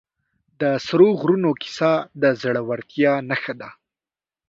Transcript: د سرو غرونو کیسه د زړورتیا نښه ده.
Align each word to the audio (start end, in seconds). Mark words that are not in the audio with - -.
د 0.61 0.63
سرو 0.85 1.09
غرونو 1.19 1.49
کیسه 1.61 1.91
د 2.21 2.23
زړورتیا 2.41 3.13
نښه 3.29 3.53
ده. 3.61 3.69